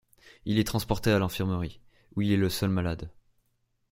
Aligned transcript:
Il 0.45 0.57
est 0.57 0.63
transporté 0.63 1.11
à 1.11 1.19
l'infirmerie, 1.19 1.79
où 2.15 2.23
il 2.23 2.31
est 2.31 2.35
le 2.37 2.49
seul 2.49 2.71
malade. 2.71 3.11